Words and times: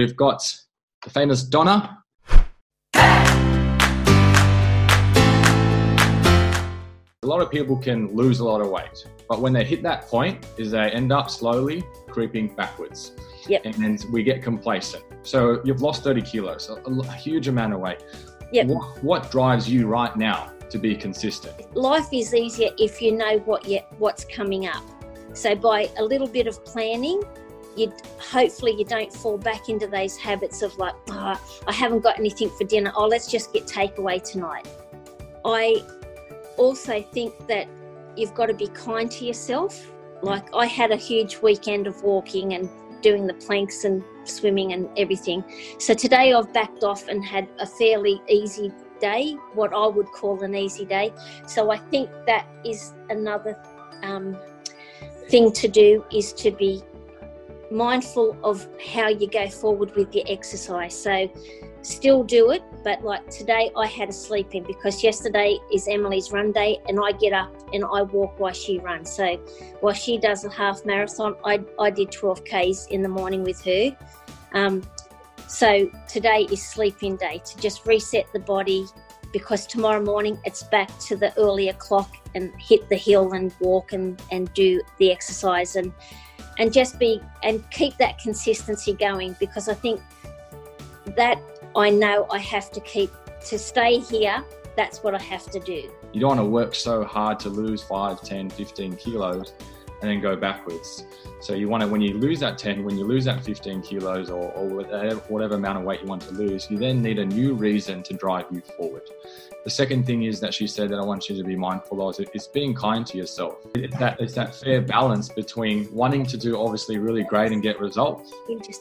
we've 0.00 0.16
got 0.16 0.42
the 1.04 1.10
famous 1.10 1.42
Donna. 1.42 1.98
A 7.22 7.26
lot 7.26 7.42
of 7.42 7.50
people 7.50 7.76
can 7.76 8.08
lose 8.16 8.40
a 8.40 8.44
lot 8.44 8.62
of 8.62 8.68
weight, 8.68 9.06
but 9.28 9.42
when 9.42 9.52
they 9.52 9.62
hit 9.62 9.82
that 9.82 10.06
point, 10.06 10.46
is 10.56 10.70
they 10.70 10.90
end 10.90 11.12
up 11.12 11.28
slowly 11.28 11.84
creeping 12.08 12.54
backwards. 12.54 13.12
Yep. 13.46 13.66
And 13.66 13.74
then 13.74 13.98
we 14.10 14.22
get 14.22 14.42
complacent. 14.42 15.04
So 15.22 15.60
you've 15.66 15.82
lost 15.82 16.02
30 16.02 16.22
kilos, 16.22 16.70
a, 16.70 16.76
a 16.90 17.12
huge 17.12 17.48
amount 17.48 17.74
of 17.74 17.80
weight. 17.80 18.02
Yep. 18.52 18.68
What, 18.68 19.04
what 19.04 19.30
drives 19.30 19.68
you 19.68 19.86
right 19.86 20.16
now 20.16 20.50
to 20.70 20.78
be 20.78 20.96
consistent? 20.96 21.76
Life 21.76 22.08
is 22.10 22.34
easier 22.34 22.70
if 22.78 23.02
you 23.02 23.12
know 23.12 23.36
what 23.40 23.68
you, 23.68 23.80
what's 23.98 24.24
coming 24.24 24.66
up. 24.66 24.82
So 25.34 25.54
by 25.54 25.90
a 25.98 26.02
little 26.02 26.26
bit 26.26 26.46
of 26.46 26.64
planning, 26.64 27.22
you 27.76 27.92
hopefully 28.18 28.74
you 28.76 28.84
don't 28.84 29.12
fall 29.12 29.38
back 29.38 29.68
into 29.68 29.86
those 29.86 30.16
habits 30.16 30.62
of 30.62 30.76
like, 30.78 30.94
oh, 31.10 31.40
I 31.66 31.72
haven't 31.72 32.00
got 32.00 32.18
anything 32.18 32.50
for 32.50 32.64
dinner. 32.64 32.92
Oh, 32.94 33.06
let's 33.06 33.30
just 33.30 33.52
get 33.52 33.66
takeaway 33.66 34.22
tonight. 34.22 34.66
I 35.44 35.82
also 36.56 37.02
think 37.02 37.46
that 37.46 37.68
you've 38.16 38.34
got 38.34 38.46
to 38.46 38.54
be 38.54 38.68
kind 38.68 39.10
to 39.10 39.24
yourself. 39.24 39.90
Like 40.22 40.54
I 40.54 40.66
had 40.66 40.90
a 40.90 40.96
huge 40.96 41.38
weekend 41.38 41.86
of 41.86 42.02
walking 42.02 42.54
and 42.54 42.68
doing 43.00 43.26
the 43.26 43.34
planks 43.34 43.84
and 43.84 44.04
swimming 44.24 44.72
and 44.72 44.88
everything. 44.98 45.42
So 45.78 45.94
today 45.94 46.32
I've 46.32 46.52
backed 46.52 46.84
off 46.84 47.08
and 47.08 47.24
had 47.24 47.48
a 47.58 47.66
fairly 47.66 48.20
easy 48.28 48.72
day, 49.00 49.32
what 49.54 49.72
I 49.72 49.86
would 49.86 50.06
call 50.08 50.42
an 50.42 50.54
easy 50.54 50.84
day. 50.84 51.12
So 51.46 51.70
I 51.70 51.78
think 51.78 52.10
that 52.26 52.46
is 52.64 52.92
another 53.08 53.58
um, 54.02 54.36
thing 55.28 55.52
to 55.52 55.68
do 55.68 56.04
is 56.12 56.32
to 56.34 56.50
be 56.50 56.82
mindful 57.70 58.36
of 58.42 58.66
how 58.94 59.08
you 59.08 59.28
go 59.28 59.48
forward 59.48 59.94
with 59.96 60.14
your 60.14 60.24
exercise. 60.28 61.00
So 61.00 61.30
still 61.82 62.24
do 62.24 62.50
it, 62.50 62.62
but 62.84 63.02
like 63.02 63.28
today 63.30 63.70
I 63.76 63.86
had 63.86 64.08
a 64.08 64.12
sleep 64.12 64.54
in 64.54 64.64
because 64.64 65.02
yesterday 65.02 65.58
is 65.72 65.88
Emily's 65.88 66.30
run 66.32 66.52
day 66.52 66.78
and 66.88 66.98
I 67.02 67.12
get 67.12 67.32
up 67.32 67.54
and 67.72 67.84
I 67.84 68.02
walk 68.02 68.38
while 68.38 68.52
she 68.52 68.78
runs. 68.78 69.10
So 69.10 69.36
while 69.80 69.94
she 69.94 70.18
does 70.18 70.44
a 70.44 70.50
half 70.50 70.84
marathon, 70.84 71.36
I, 71.44 71.60
I 71.78 71.90
did 71.90 72.12
12 72.12 72.44
Ks 72.44 72.86
in 72.86 73.02
the 73.02 73.08
morning 73.08 73.44
with 73.44 73.62
her. 73.64 73.96
Um, 74.52 74.82
so 75.46 75.90
today 76.08 76.46
is 76.50 76.62
sleep 76.62 77.02
in 77.02 77.16
day 77.16 77.40
to 77.44 77.56
just 77.58 77.86
reset 77.86 78.26
the 78.32 78.40
body 78.40 78.86
because 79.32 79.66
tomorrow 79.66 80.02
morning 80.02 80.38
it's 80.44 80.62
back 80.64 80.96
to 81.00 81.16
the 81.16 81.36
earlier 81.38 81.72
clock 81.74 82.10
and 82.34 82.52
hit 82.60 82.88
the 82.88 82.96
hill 82.96 83.32
and 83.32 83.52
walk 83.60 83.92
and, 83.92 84.20
and 84.30 84.52
do 84.54 84.80
the 84.98 85.10
exercise 85.10 85.76
and 85.76 85.92
and 86.58 86.72
just 86.72 86.98
be 86.98 87.20
and 87.42 87.68
keep 87.70 87.96
that 87.96 88.18
consistency 88.18 88.92
going 88.92 89.34
because 89.40 89.68
I 89.68 89.74
think 89.74 90.00
that 91.16 91.40
I 91.74 91.90
know 91.90 92.26
I 92.30 92.38
have 92.38 92.70
to 92.72 92.80
keep 92.80 93.10
to 93.46 93.58
stay 93.58 93.98
here. 93.98 94.44
That's 94.76 95.02
what 95.02 95.14
I 95.14 95.22
have 95.22 95.50
to 95.50 95.60
do. 95.60 95.90
You 96.12 96.20
don't 96.20 96.36
want 96.36 96.40
to 96.40 96.44
work 96.44 96.74
so 96.74 97.04
hard 97.04 97.38
to 97.40 97.48
lose 97.48 97.82
5, 97.82 98.22
10, 98.22 98.50
15 98.50 98.96
kilos 98.96 99.52
and 100.00 100.10
then 100.10 100.20
go 100.20 100.36
backwards. 100.36 101.04
So 101.40 101.54
you 101.54 101.68
want 101.68 101.82
to, 101.82 101.88
when 101.88 102.00
you 102.00 102.14
lose 102.18 102.40
that 102.40 102.58
10, 102.58 102.84
when 102.84 102.98
you 102.98 103.04
lose 103.04 103.24
that 103.24 103.42
15 103.42 103.82
kilos 103.82 104.30
or, 104.30 104.50
or 104.52 104.66
whatever, 104.66 105.16
whatever 105.28 105.54
amount 105.54 105.78
of 105.78 105.84
weight 105.84 106.02
you 106.02 106.06
want 106.06 106.22
to 106.22 106.32
lose, 106.32 106.70
you 106.70 106.78
then 106.78 107.02
need 107.02 107.18
a 107.18 107.24
new 107.24 107.54
reason 107.54 108.02
to 108.04 108.14
drive 108.14 108.46
you 108.50 108.60
forward. 108.76 109.02
The 109.64 109.70
second 109.70 110.06
thing 110.06 110.22
is 110.22 110.40
that 110.40 110.54
she 110.54 110.66
said 110.66 110.88
that 110.90 110.98
I 110.98 111.04
want 111.04 111.28
you 111.28 111.36
to 111.36 111.44
be 111.44 111.54
mindful 111.54 112.08
of 112.08 112.18
is 112.34 112.46
being 112.46 112.74
kind 112.74 113.06
to 113.06 113.18
yourself. 113.18 113.58
It's 113.74 113.96
that, 113.98 114.18
it's 114.18 114.34
that 114.34 114.54
fair 114.54 114.80
balance 114.80 115.28
between 115.28 115.92
wanting 115.92 116.24
to 116.26 116.38
do 116.38 116.58
obviously 116.58 116.98
really 116.98 117.24
great 117.24 117.52
and 117.52 117.62
get 117.62 117.78
results, 117.78 118.32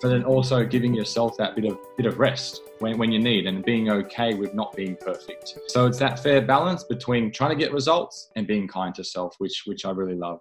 but 0.00 0.08
then 0.08 0.22
also 0.22 0.64
giving 0.64 0.94
yourself 0.94 1.36
that 1.38 1.56
bit 1.56 1.64
of 1.64 1.78
bit 1.96 2.06
of 2.06 2.18
rest 2.20 2.62
when, 2.78 2.96
when 2.96 3.10
you 3.10 3.18
need 3.18 3.46
and 3.46 3.64
being 3.64 3.90
okay 3.90 4.34
with 4.34 4.54
not 4.54 4.74
being 4.76 4.96
perfect. 4.96 5.58
So 5.66 5.86
it's 5.86 5.98
that 5.98 6.22
fair 6.22 6.40
balance 6.40 6.84
between 6.84 7.32
trying 7.32 7.50
to 7.50 7.56
get 7.56 7.72
results 7.72 8.30
and 8.36 8.46
being 8.46 8.68
kind 8.68 8.94
to 8.94 9.04
self, 9.04 9.34
which 9.38 9.64
which 9.66 9.84
I 9.84 9.90
really 9.90 10.14
love. 10.14 10.40